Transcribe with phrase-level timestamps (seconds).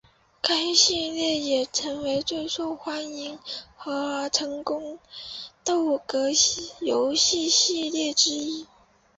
[0.41, 3.37] 该系列也成为了最受欢迎
[3.75, 4.97] 和成功
[5.63, 5.75] 的
[6.07, 8.65] 格斗游戏系列之一。